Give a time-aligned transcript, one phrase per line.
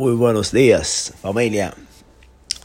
[0.00, 1.74] Muy buenos días, familia.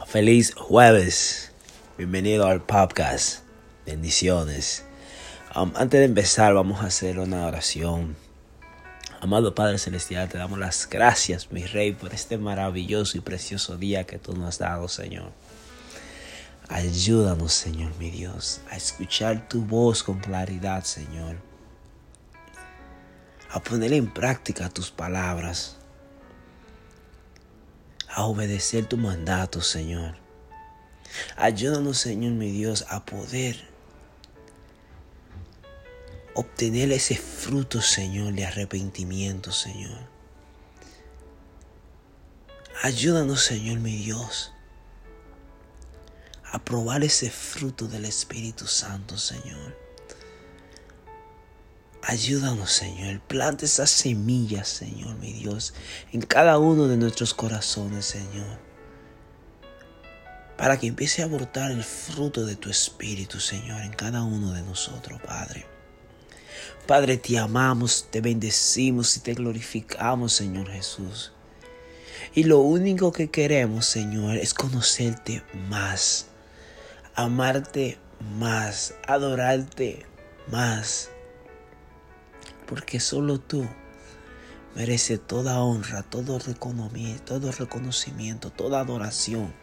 [0.08, 1.52] Feliz jueves.
[1.98, 3.42] Bienvenido al podcast.
[3.86, 4.86] Bendiciones.
[5.54, 8.16] Antes de empezar, vamos a hacer una oración.
[9.20, 14.06] Amado Padre Celestial, te damos las gracias, mi Rey, por este maravilloso y precioso día
[14.06, 15.34] que tú nos has dado, Señor.
[16.70, 21.36] Ayúdanos, Señor, mi Dios, a escuchar tu voz con claridad, Señor.
[23.52, 25.80] A poner en práctica tus palabras
[28.16, 30.16] a obedecer tu mandato, Señor.
[31.36, 33.58] Ayúdanos, Señor mi Dios, a poder
[36.34, 40.00] obtener ese fruto, Señor, de arrepentimiento, Señor.
[42.84, 44.54] Ayúdanos, Señor mi Dios,
[46.54, 49.78] a probar ese fruto del Espíritu Santo, Señor.
[52.08, 53.20] Ayúdanos, Señor.
[53.22, 55.74] Planta esas semillas, Señor, mi Dios,
[56.12, 58.60] en cada uno de nuestros corazones, Señor.
[60.56, 64.62] Para que empiece a abortar el fruto de tu Espíritu, Señor, en cada uno de
[64.62, 65.66] nosotros, Padre.
[66.86, 71.32] Padre, te amamos, te bendecimos y te glorificamos, Señor Jesús.
[72.36, 76.28] Y lo único que queremos, Señor, es conocerte más,
[77.16, 77.98] amarte
[78.38, 80.06] más, adorarte
[80.52, 81.10] más
[82.68, 83.68] porque solo tú
[84.76, 89.54] mereces toda honra, todo reconocimiento, todo reconocimiento, toda adoración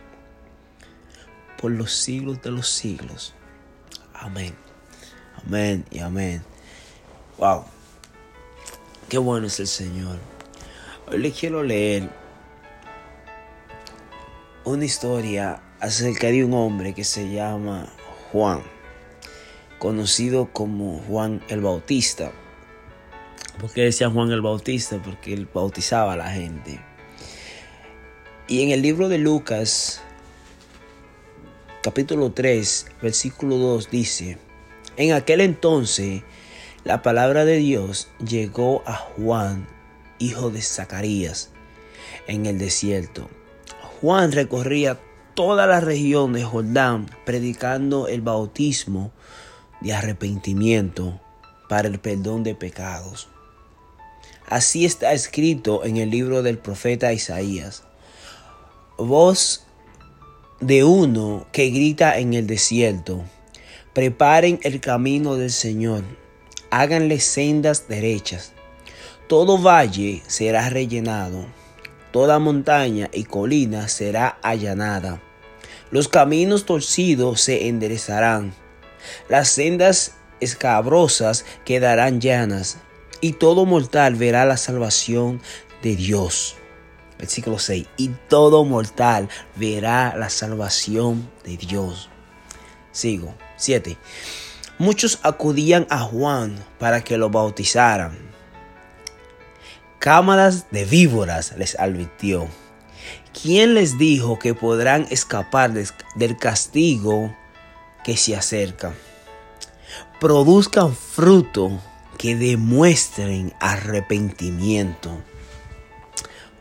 [1.61, 3.35] por los siglos de los siglos.
[4.15, 4.55] Amén.
[5.45, 6.43] Amén y amén.
[7.39, 7.65] Wow.
[9.09, 10.19] Qué bueno es el Señor.
[11.07, 12.09] Hoy le quiero leer
[14.65, 17.89] una historia acerca de un hombre que se llama
[18.31, 18.63] Juan,
[19.79, 22.33] conocido como Juan el Bautista.
[23.63, 25.01] ¿Por qué decía Juan el Bautista?
[25.01, 26.81] Porque él bautizaba a la gente.
[28.49, 30.03] Y en el libro de Lucas,
[31.81, 34.39] capítulo 3, versículo 2 dice,
[34.97, 36.25] en aquel entonces
[36.83, 39.69] la palabra de Dios llegó a Juan,
[40.19, 41.51] hijo de Zacarías,
[42.27, 43.31] en el desierto.
[44.01, 44.99] Juan recorría
[45.35, 49.13] toda la región de Jordán predicando el bautismo
[49.81, 51.21] de arrepentimiento
[51.69, 53.29] para el perdón de pecados.
[54.53, 57.85] Así está escrito en el libro del profeta Isaías.
[58.99, 59.65] Voz
[60.61, 63.25] de uno que grita en el desierto.
[63.95, 66.05] Preparen el camino del Señor.
[66.71, 68.53] Háganle sendas derechas.
[69.27, 71.47] Todo valle será rellenado.
[72.11, 75.23] Toda montaña y colina será allanada.
[75.91, 78.53] Los caminos torcidos se enderezarán.
[79.31, 82.77] Las sendas escabrosas quedarán llanas
[83.23, 85.41] y todo mortal verá la salvación
[85.81, 86.57] de Dios.
[87.19, 87.87] Versículo 6.
[87.97, 92.11] Y todo mortal verá la salvación de Dios.
[92.91, 93.33] Sigo.
[93.57, 93.97] 7.
[94.79, 98.19] Muchos acudían a Juan para que lo bautizaran.
[100.01, 102.49] Cámaras de víboras les advirtió.
[103.41, 107.33] ¿Quién les dijo que podrán escapar del castigo
[108.03, 108.95] que se acerca?
[110.19, 111.81] Produzcan fruto
[112.23, 115.11] que demuestren arrepentimiento.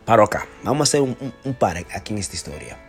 [0.06, 2.80] Paro acá, vamos a hacer un, par aquí en esta historia.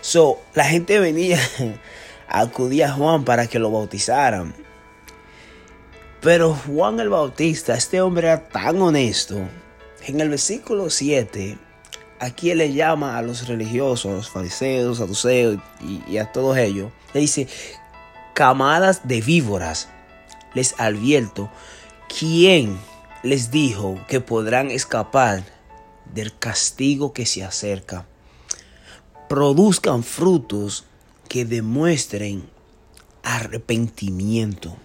[0.00, 1.38] So, la gente venía
[2.28, 4.52] a acudir a Juan para que lo bautizaran.
[6.20, 9.38] Pero Juan el Bautista, este hombre era tan honesto.
[10.04, 11.56] En el versículo 7,
[12.18, 16.32] aquí él le llama a los religiosos, a los fariseos, a saduceos y, y a
[16.32, 16.90] todos ellos.
[17.14, 17.46] Le dice,
[18.34, 19.88] camadas de víboras,
[20.54, 21.48] les advierto
[22.08, 22.78] ¿Quién
[23.22, 25.44] les dijo que podrán escapar
[26.14, 28.06] del castigo que se acerca?
[29.28, 30.86] Produzcan frutos
[31.28, 32.48] que demuestren
[33.22, 34.76] arrepentimiento.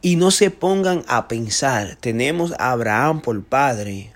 [0.00, 4.14] Y no se pongan a pensar, tenemos a Abraham por padre,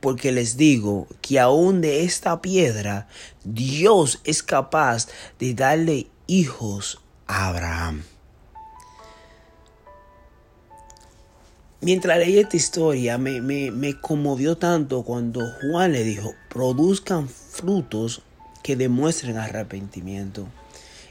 [0.00, 3.08] porque les digo que aún de esta piedra
[3.44, 5.06] Dios es capaz
[5.38, 8.02] de darle hijos a Abraham.
[11.80, 18.22] Mientras leí esta historia me, me, conmovió tanto cuando Juan le dijo, produzcan frutos
[18.64, 20.48] que demuestren arrepentimiento.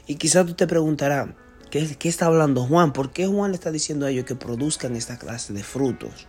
[0.06, 1.30] Y quizás tú te preguntarás,
[1.70, 2.92] ¿qué, ¿qué, está hablando Juan?
[2.92, 6.26] ¿Por qué Juan le está diciendo a ellos que produzcan esta clase de frutos?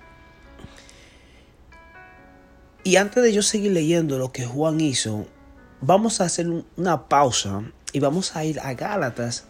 [2.85, 5.27] Y antes de yo seguir leyendo lo que Juan hizo,
[5.81, 6.47] vamos a hacer
[6.77, 9.43] una pausa y vamos a ir a Gálatas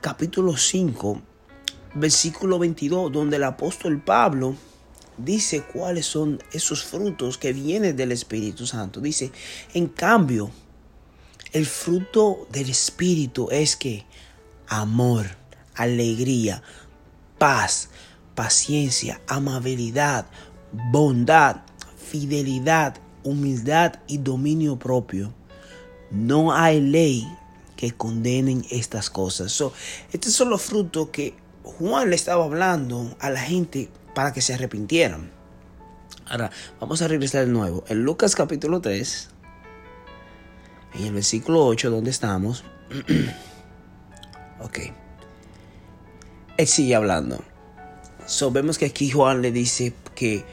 [0.00, 1.20] capítulo 5
[1.94, 4.54] versículo 22, donde el apóstol Pablo
[5.16, 9.00] dice cuáles son esos frutos que vienen del Espíritu Santo.
[9.00, 9.30] Dice,
[9.74, 10.50] en cambio,
[11.52, 14.04] el fruto del Espíritu es que
[14.68, 15.26] amor,
[15.74, 16.62] alegría,
[17.38, 17.88] paz,
[18.34, 20.26] paciencia, amabilidad,
[20.92, 21.62] bondad,
[22.10, 25.32] fidelidad, humildad y dominio propio.
[26.10, 27.26] No hay ley
[27.76, 29.62] que condenen estas cosas.
[30.12, 34.54] estos son los frutos que Juan le estaba hablando a la gente para que se
[34.54, 35.30] arrepintieran.
[36.26, 37.84] Ahora, vamos a regresar de nuevo.
[37.88, 39.28] En Lucas capítulo 3,
[40.94, 42.64] en el versículo 8, donde estamos.
[44.60, 44.78] ok.
[46.56, 47.42] Él sigue hablando.
[48.26, 50.44] So, vemos que aquí Juan le dice que...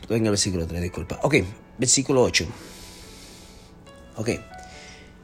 [0.00, 1.18] Estoy en el versículo 3, disculpa.
[1.22, 1.36] Ok,
[1.78, 2.46] versículo 8.
[4.16, 4.30] Ok.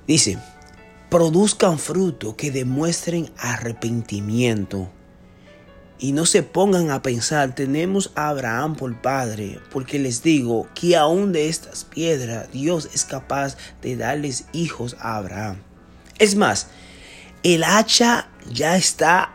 [0.07, 0.39] Dice,
[1.09, 4.91] produzcan fruto que demuestren arrepentimiento.
[6.01, 10.97] Y no se pongan a pensar, tenemos a Abraham por padre, porque les digo que
[10.97, 15.63] aún de estas piedras Dios es capaz de darles hijos a Abraham.
[16.19, 16.69] Es más,
[17.43, 19.35] el hacha ya está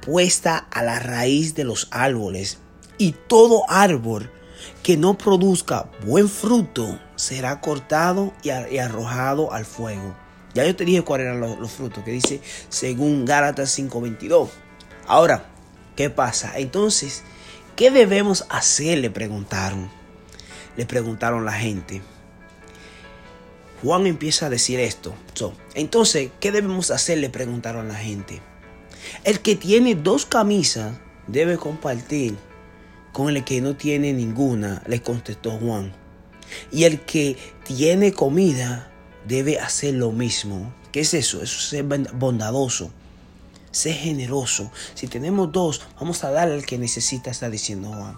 [0.00, 2.58] puesta a la raíz de los árboles,
[2.96, 4.30] y todo árbol
[4.82, 10.23] que no produzca buen fruto será cortado y arrojado al fuego.
[10.54, 14.48] Ya yo te dije cuáles eran los, frutos, que dice según Gálatas 5:22.
[15.06, 15.46] Ahora,
[15.96, 16.52] ¿qué pasa?
[16.56, 17.24] Entonces,
[17.76, 18.98] ¿qué debemos hacer?
[18.98, 19.90] Le preguntaron.
[20.76, 22.02] Le preguntaron la gente.
[23.82, 25.14] Juan empieza a decir esto.
[25.74, 27.18] entonces, ¿qué debemos hacer?
[27.18, 28.40] Le preguntaron la gente.
[29.24, 30.96] El que tiene dos camisas
[31.26, 32.36] debe compartir
[33.12, 35.92] con el que no tiene ninguna, le contestó Juan.
[36.72, 38.90] Y el que tiene comida
[39.26, 40.72] debe hacer lo mismo.
[40.92, 41.42] ¿Qué es eso?
[41.42, 42.90] Eso es ser bondadoso.
[43.70, 44.70] Ser generoso.
[44.94, 48.16] Si tenemos dos, vamos a darle al que necesita, está diciendo Juan.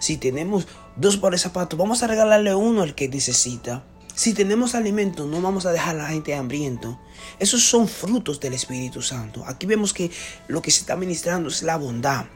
[0.00, 0.66] Si tenemos
[0.96, 3.84] dos pares de zapatos, vamos a regalarle uno al que necesita.
[4.14, 6.98] Si tenemos alimento, no vamos a dejar a la gente hambriento.
[7.38, 9.44] Esos son frutos del Espíritu Santo.
[9.44, 10.10] Aquí vemos que
[10.48, 12.26] lo que se está ministrando es la bondad.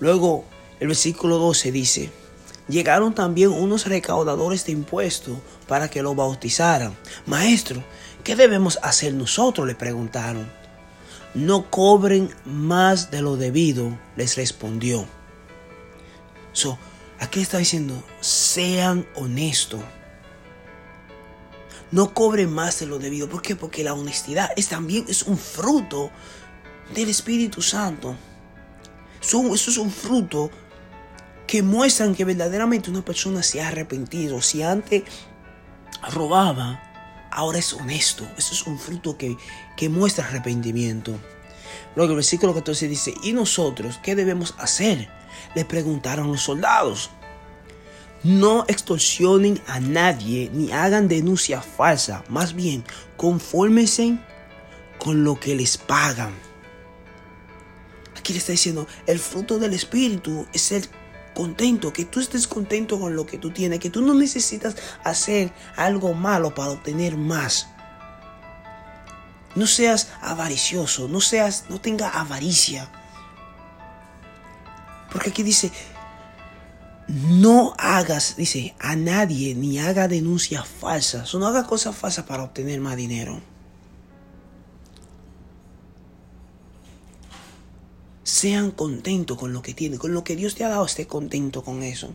[0.00, 0.44] Luego,
[0.80, 2.10] el versículo 12 dice,
[2.68, 6.96] llegaron también unos recaudadores de impuestos para que lo bautizaran.
[7.26, 7.82] Maestro,
[8.22, 9.66] ¿qué debemos hacer nosotros?
[9.66, 10.50] le preguntaron.
[11.34, 15.06] No cobren más de lo debido, les respondió.
[16.52, 16.78] So,
[17.18, 19.80] aquí está diciendo, sean honestos.
[21.90, 23.28] No cobren más de lo debido.
[23.28, 23.56] ¿Por qué?
[23.56, 26.10] Porque la honestidad es también es un fruto
[26.94, 28.16] del Espíritu Santo.
[29.20, 30.50] eso es un fruto
[31.46, 34.40] que muestran que verdaderamente una persona se ha arrepentido.
[34.42, 35.04] Si antes
[36.12, 36.82] robaba,
[37.30, 38.26] ahora es honesto.
[38.36, 39.36] Eso es un fruto que,
[39.76, 41.18] que muestra arrepentimiento.
[41.96, 45.08] Luego el versículo 14 dice, ¿y nosotros qué debemos hacer?
[45.54, 47.10] Le preguntaron los soldados.
[48.22, 52.24] No extorsionen a nadie ni hagan denuncia falsa.
[52.28, 52.84] Más bien,
[53.16, 54.18] confórmense
[54.98, 56.32] con lo que les pagan.
[58.16, 60.88] Aquí le está diciendo, el fruto del Espíritu es el
[61.34, 65.52] contento, que tú estés contento con lo que tú tienes, que tú no necesitas hacer
[65.76, 67.68] algo malo para obtener más.
[69.54, 72.90] No seas avaricioso, no seas, no tenga avaricia.
[75.12, 75.70] Porque aquí dice,
[77.08, 81.32] no hagas, dice, a nadie ni haga denuncias falsas.
[81.34, 83.53] O no haga cosas falsas para obtener más dinero.
[88.24, 91.62] Sean contentos con lo que tienen, con lo que Dios te ha dado, esté contento
[91.62, 92.10] con eso.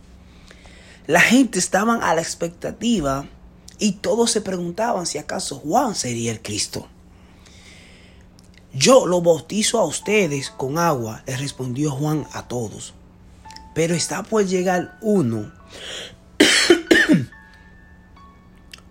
[1.08, 3.25] La gente estaba a la expectativa
[3.78, 6.88] y todos se preguntaban si acaso Juan sería el Cristo.
[8.74, 12.94] Yo lo bautizo a ustedes con agua, le respondió Juan a todos.
[13.74, 15.51] Pero está por llegar uno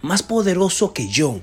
[0.02, 1.40] más poderoso que yo,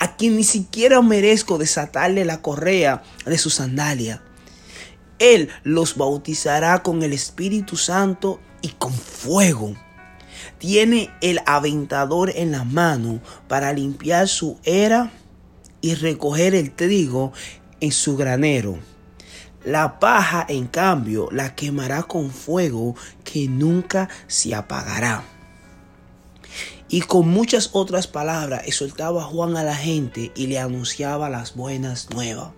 [0.00, 4.22] a quien ni siquiera merezco desatarle la correa de su sandalia.
[5.18, 9.74] Él los bautizará con el Espíritu Santo y con fuego.
[10.58, 15.12] Tiene el aventador en la mano para limpiar su era
[15.80, 17.32] y recoger el trigo
[17.80, 18.78] en su granero.
[19.64, 22.94] La paja, en cambio, la quemará con fuego
[23.24, 25.24] que nunca se apagará.
[26.88, 32.10] Y con muchas otras palabras exhortaba Juan a la gente y le anunciaba las buenas
[32.10, 32.50] nuevas.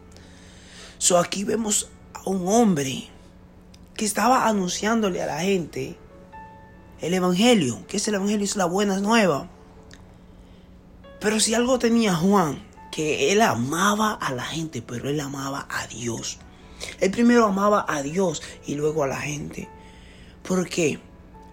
[0.99, 1.89] So aquí vemos
[2.29, 3.09] un hombre
[3.95, 5.97] que estaba anunciándole a la gente
[7.01, 9.49] el Evangelio, que es el Evangelio, es la buena nueva.
[11.21, 15.87] Pero si algo tenía Juan, que él amaba a la gente, pero él amaba a
[15.87, 16.39] Dios.
[17.01, 19.69] Él primero amaba a Dios y luego a la gente.
[20.43, 20.99] ¿Por qué?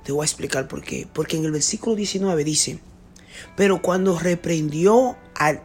[0.03, 1.08] Te voy a explicar por qué.
[1.12, 2.79] Porque en el versículo 19 dice,
[3.55, 5.62] pero cuando reprendió al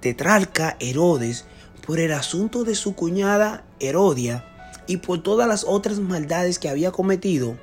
[0.00, 1.44] tetrarca Herodes
[1.86, 4.51] por el asunto de su cuñada Herodia
[4.86, 7.56] y por todas las otras maldades que había cometido,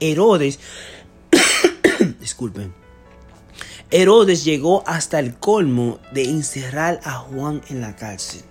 [0.00, 0.58] Herodes,
[2.20, 2.72] disculpen,
[3.90, 8.42] Herodes llegó hasta el colmo de encerrar a Juan en la cárcel.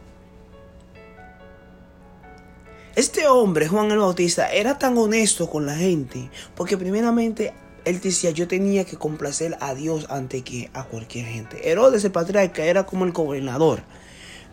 [2.95, 7.53] Este hombre, Juan el Bautista, era tan honesto con la gente, porque primeramente
[7.85, 11.69] él decía, yo tenía que complacer a Dios antes que a cualquier gente.
[11.71, 13.83] Herodes el patriarca era como el gobernador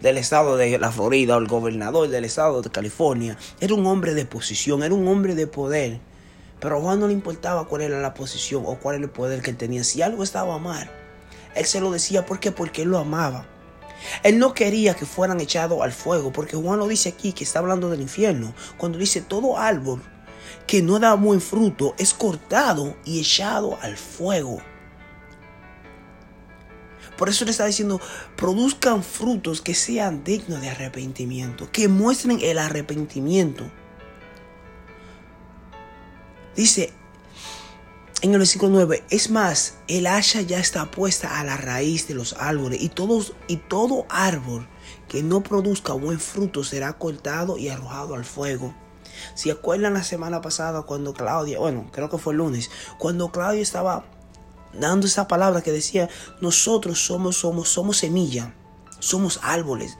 [0.01, 3.37] del estado de la Florida o el gobernador del estado de California.
[3.61, 6.01] Era un hombre de posición, era un hombre de poder.
[6.61, 9.43] Pero a Juan no le importaba cuál era la posición o cuál era el poder
[9.43, 9.85] que él tenía.
[9.85, 10.91] Si algo estaba mal,
[11.55, 12.25] él se lo decía.
[12.25, 13.47] Porque él lo amaba.
[14.23, 17.59] Él no quería que fueran echados al fuego, porque Juan lo dice aquí, que está
[17.59, 20.03] hablando del infierno, cuando dice todo árbol
[20.67, 24.61] que no da buen fruto es cortado y echado al fuego.
[27.17, 28.01] Por eso le está diciendo,
[28.37, 33.71] produzcan frutos que sean dignos de arrepentimiento, que muestren el arrepentimiento.
[36.55, 36.93] Dice
[38.23, 42.15] en el versículo 9, es más, el hacha ya está puesta a la raíz de
[42.15, 44.67] los árboles y, todos, y todo árbol
[45.07, 48.75] que no produzca buen fruto será cortado y arrojado al fuego.
[49.35, 53.63] Si acuerdan la semana pasada cuando Claudia, bueno, creo que fue el lunes, cuando Claudia
[53.63, 54.07] estaba
[54.81, 56.09] dando esa palabra que decía,
[56.41, 58.55] nosotros somos, somos, somos semilla,
[58.99, 59.97] somos árboles.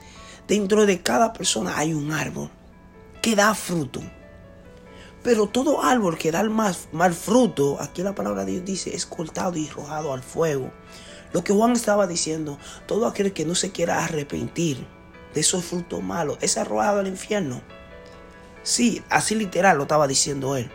[0.47, 2.49] Dentro de cada persona hay un árbol
[3.21, 4.01] que da fruto.
[5.23, 9.05] Pero todo árbol que da más mal fruto, aquí la palabra de Dios dice, es
[9.05, 10.71] cortado y arrojado al fuego.
[11.33, 14.87] Lo que Juan estaba diciendo, todo aquel que no se quiera arrepentir
[15.33, 17.61] de esos frutos malos es arrojado al infierno.
[18.63, 20.71] Sí, así literal lo estaba diciendo él.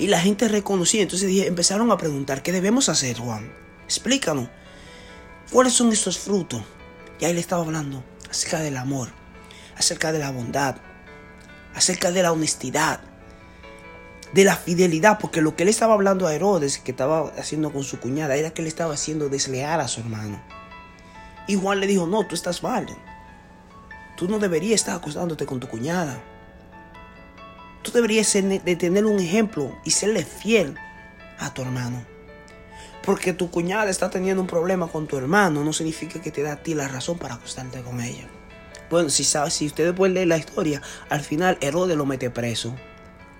[0.00, 3.52] Y la gente reconocía, entonces dije, empezaron a preguntar, ¿qué debemos hacer, Juan?
[3.84, 4.48] Explícanos.
[5.52, 6.62] ¿Cuáles son estos frutos?
[7.20, 9.10] Y ahí le estaba hablando acerca del amor,
[9.76, 10.76] acerca de la bondad,
[11.74, 13.00] acerca de la honestidad,
[14.32, 17.84] de la fidelidad, porque lo que él estaba hablando a Herodes, que estaba haciendo con
[17.84, 20.42] su cuñada, era que él estaba haciendo desleal a su hermano.
[21.46, 22.86] Y Juan le dijo, no, tú estás mal.
[24.16, 26.22] Tú no deberías estar acostándote con tu cuñada.
[27.82, 30.76] Tú deberías de tener un ejemplo y serle fiel
[31.38, 32.04] a tu hermano.
[33.04, 36.52] Porque tu cuñada está teniendo un problema con tu hermano, no significa que te da
[36.52, 38.28] a ti la razón para acostarte con ella.
[38.90, 42.74] Bueno, si, sabe, si ustedes pueden leer la historia, al final Herodes lo mete preso.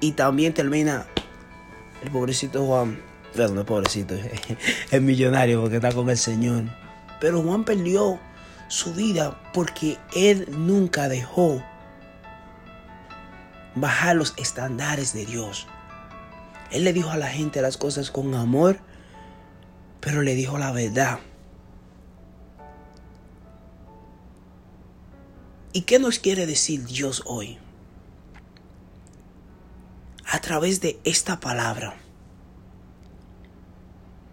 [0.01, 1.07] Y también termina
[2.03, 2.99] el pobrecito Juan,
[3.35, 4.15] perdón, el pobrecito,
[4.91, 6.65] el millonario porque está con el Señor.
[7.21, 8.19] Pero Juan perdió
[8.69, 11.63] su vida porque él nunca dejó
[13.75, 15.67] bajar los estándares de Dios.
[16.71, 18.79] Él le dijo a la gente las cosas con amor,
[20.01, 21.19] pero le dijo la verdad.
[25.73, 27.59] ¿Y qué nos quiere decir Dios hoy?
[30.27, 31.97] A través de esta palabra.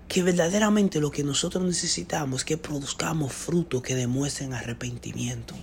[0.07, 5.53] Que verdaderamente lo que nosotros necesitamos es que produzcamos frutos que demuestren arrepentimiento.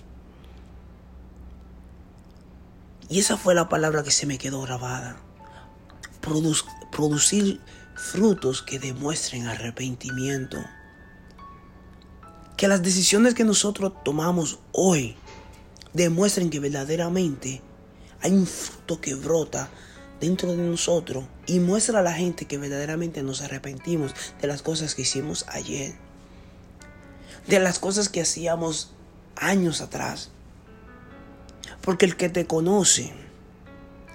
[3.09, 5.17] Y esa fue la palabra que se me quedó grabada.
[6.91, 7.61] producir
[7.95, 10.57] frutos que demuestren arrepentimiento.
[12.57, 15.15] Que las decisiones que nosotros tomamos hoy
[15.93, 17.61] demuestren que verdaderamente
[18.21, 19.69] hay un fruto que brota
[20.19, 24.95] dentro de nosotros y muestra a la gente que verdaderamente nos arrepentimos de las cosas
[24.95, 25.95] que hicimos ayer,
[27.47, 28.91] de las cosas que hacíamos
[29.35, 30.31] años atrás.
[31.85, 33.13] Porque el que te conoce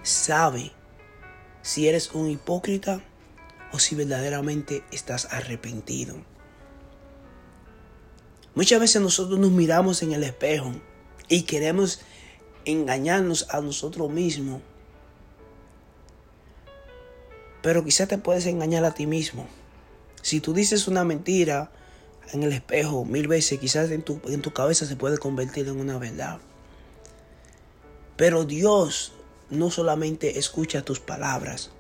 [0.03, 0.73] sabe
[1.63, 3.01] si eres un hipócrita
[3.73, 6.17] o si verdaderamente estás arrepentido.
[8.57, 10.73] Muchas veces nosotros nos miramos en el espejo
[11.29, 12.01] y queremos
[12.65, 14.61] engañarnos a nosotros mismos.
[17.63, 19.47] Pero quizás te puedes engañar a ti mismo.
[20.23, 21.71] Si tú dices una mentira
[22.33, 25.79] en el espejo mil veces, quizás en tu, en tu cabeza se puede convertir en
[25.79, 26.41] una verdad.
[28.21, 29.13] Pero Dios
[29.49, 31.71] no solamente escucha tus palabras,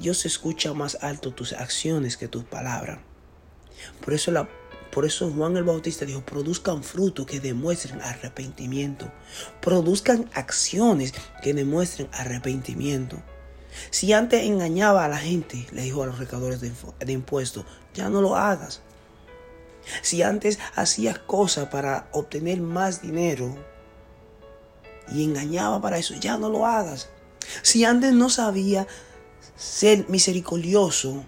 [0.00, 2.98] Dios escucha más alto tus acciones que tus palabras.
[4.04, 4.48] Por eso la
[4.90, 9.08] por eso Juan el Bautista dijo, produzcan frutos que demuestren arrepentimiento.
[9.60, 13.22] Produzcan acciones que demuestren arrepentimiento.
[13.90, 18.20] Si antes engañaba a la gente, le dijo a los recaudadores de, impuestos, ya no
[18.20, 18.80] lo hagas.
[20.02, 23.56] Si antes hacías cosas para obtener más dinero,
[25.14, 27.08] y engañaba para eso, ya no lo hagas.
[27.62, 28.86] Si antes no sabía
[29.56, 31.24] ser misericordioso,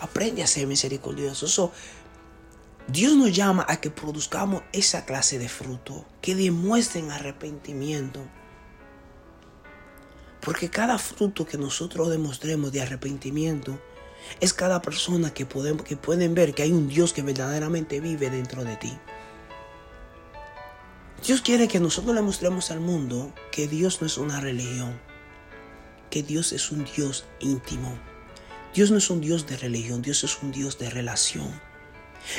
[0.00, 1.72] aprende a ser misericordioso.
[2.88, 8.20] Dios nos llama a que produzcamos esa clase de fruto, que demuestren arrepentimiento.
[10.40, 13.78] Porque cada fruto que nosotros demostremos de arrepentimiento
[14.40, 18.30] es cada persona que, podemos, que pueden ver que hay un Dios que verdaderamente vive
[18.30, 18.98] dentro de ti.
[21.24, 25.00] Dios quiere que nosotros le mostremos al mundo que Dios no es una religión,
[26.10, 27.96] que Dios es un Dios íntimo.
[28.74, 31.48] Dios no es un Dios de religión, Dios es un Dios de relación.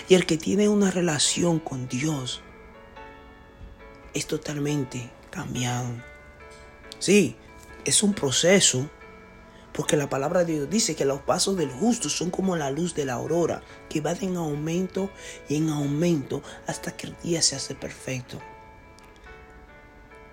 [0.09, 2.41] Y el que tiene una relación con Dios
[4.13, 5.89] es totalmente cambiado.
[6.99, 7.37] Sí,
[7.85, 8.89] es un proceso,
[9.71, 12.95] porque la palabra de Dios dice que los pasos del justo son como la luz
[12.95, 15.09] de la aurora, que va en aumento
[15.47, 18.41] y en aumento hasta que el día se hace perfecto.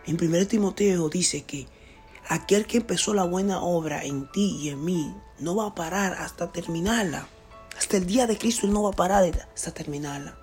[0.07, 1.66] En 1 Timoteo dice que
[2.28, 6.14] aquel que empezó la buena obra en ti y en mí no va a parar
[6.14, 7.26] hasta terminarla.
[7.76, 10.37] Hasta el día de Cristo Él no va a parar hasta terminarla.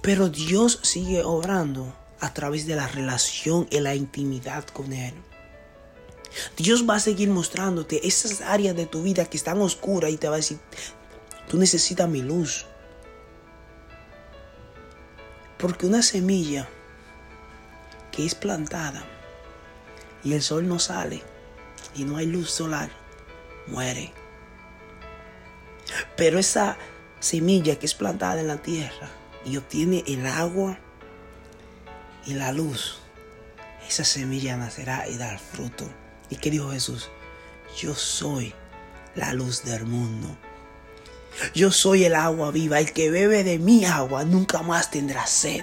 [0.00, 5.14] Pero Dios sigue obrando a través de la relación y la intimidad con Él.
[6.56, 10.28] Dios va a seguir mostrándote esas áreas de tu vida que están oscuras y te
[10.28, 10.58] va a decir,
[11.48, 12.66] tú necesitas mi luz.
[15.58, 16.68] Porque una semilla
[18.12, 19.04] que es plantada
[20.22, 21.22] y el sol no sale
[21.94, 22.90] y no hay luz solar,
[23.66, 24.12] muere.
[26.16, 26.76] Pero esa
[27.20, 29.08] semilla que es plantada en la tierra
[29.44, 30.78] y obtiene el agua
[32.24, 32.98] y la luz,
[33.88, 35.88] esa semilla nacerá y dará fruto.
[36.30, 37.10] ¿Y qué dijo Jesús?
[37.78, 38.54] Yo soy
[39.14, 40.36] la luz del mundo.
[41.54, 42.78] Yo soy el agua viva.
[42.78, 45.62] El que bebe de mi agua nunca más tendrá sed.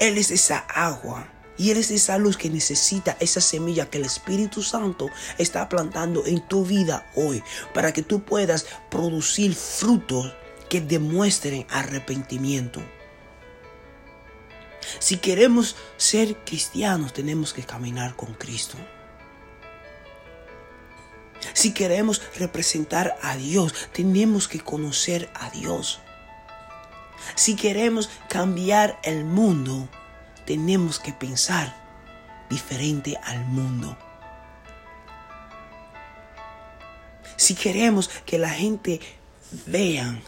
[0.00, 4.04] Él es esa agua y Él es esa luz que necesita esa semilla que el
[4.04, 10.34] Espíritu Santo está plantando en tu vida hoy para que tú puedas producir frutos
[10.68, 12.82] que demuestren arrepentimiento.
[14.98, 18.76] Si queremos ser cristianos tenemos que caminar con Cristo.
[21.52, 26.00] Si queremos representar a Dios tenemos que conocer a Dios.
[27.34, 29.88] Si queremos cambiar el mundo,
[30.46, 31.74] tenemos que pensar
[32.50, 33.96] diferente al mundo.
[37.36, 39.00] Si queremos que la gente
[39.66, 40.20] vea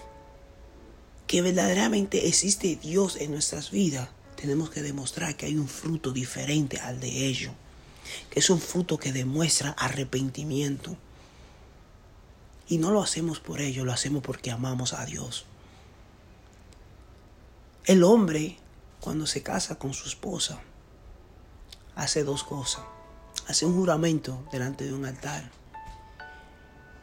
[1.26, 6.78] que verdaderamente existe Dios en nuestras vidas, tenemos que demostrar que hay un fruto diferente
[6.78, 7.52] al de ellos,
[8.30, 10.96] que es un fruto que demuestra arrepentimiento.
[12.68, 15.46] Y no lo hacemos por ello, lo hacemos porque amamos a Dios.
[17.86, 18.56] El hombre,
[18.98, 20.58] cuando se casa con su esposa,
[21.94, 22.82] hace dos cosas.
[23.46, 25.52] Hace un juramento delante de un altar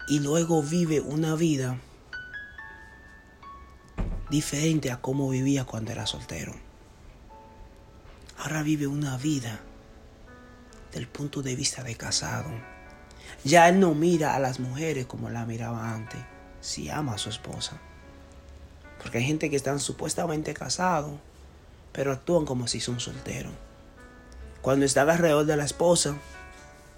[0.09, 1.79] y luego vive una vida
[4.29, 6.53] diferente a como vivía cuando era soltero.
[8.39, 9.61] Ahora vive una vida
[10.91, 12.49] del punto de vista de casado.
[13.45, 16.19] Ya él no mira a las mujeres como la miraba antes,
[16.59, 17.79] si ama a su esposa.
[19.03, 21.11] Porque hay gente que están supuestamente casados,
[21.91, 23.53] pero actúan como si son solteros.
[24.61, 26.15] Cuando están alrededor de la esposa,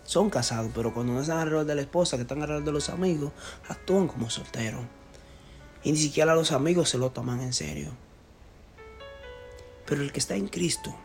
[0.06, 2.90] son casados, pero cuando no están alrededor de la esposa, que están alrededor de los
[2.90, 3.32] amigos,
[3.68, 4.86] actúan como solteros.
[5.84, 7.92] Y ni siquiera los amigos se lo toman en serio.
[9.86, 10.96] Pero el que está en Cristo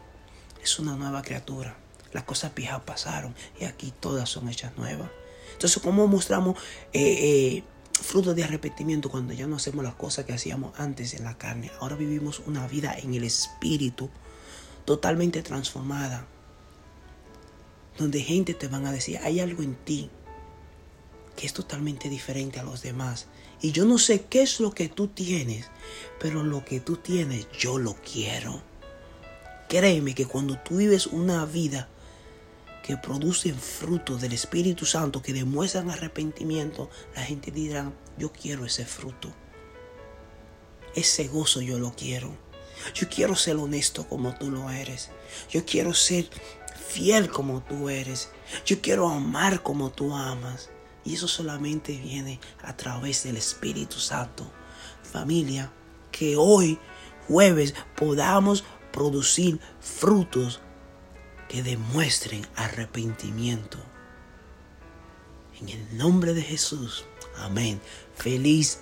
[0.63, 1.77] es una nueva criatura.
[2.13, 5.09] Las cosas viejas pasaron y aquí todas son hechas nuevas.
[5.53, 6.59] Entonces, ¿cómo mostramos
[6.93, 7.65] eh, eh,
[8.01, 11.71] fruto de arrepentimiento cuando ya no hacemos las cosas que hacíamos antes en la carne.
[11.81, 14.11] Ahora vivimos una vida en el espíritu
[14.85, 16.27] totalmente transformada.
[17.99, 20.11] Donde gente te van a decir, hay algo en ti
[21.37, 23.27] que es totalmente diferente a los demás.
[23.63, 25.67] Y yo no sé qué es lo que tú tienes,
[26.19, 28.63] pero lo que tú tienes yo lo quiero.
[29.69, 31.89] Créeme que cuando tú vives una vida
[32.90, 38.85] que producen fruto del Espíritu Santo, que demuestran arrepentimiento, la gente dirá, yo quiero ese
[38.85, 39.33] fruto.
[40.96, 42.37] Ese gozo yo lo quiero.
[42.92, 45.11] Yo quiero ser honesto como tú lo eres.
[45.48, 46.29] Yo quiero ser
[46.88, 48.31] fiel como tú eres.
[48.66, 50.70] Yo quiero amar como tú amas.
[51.05, 54.50] Y eso solamente viene a través del Espíritu Santo.
[55.05, 55.72] Familia,
[56.11, 56.76] que hoy,
[57.29, 60.61] jueves, podamos producir frutos
[61.51, 63.79] que demuestren arrepentimiento.
[65.61, 67.05] En el nombre de Jesús.
[67.39, 67.81] Amén.
[68.15, 68.79] Feliz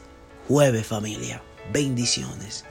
[0.46, 1.42] jueves familia.
[1.72, 2.66] Bendiciones.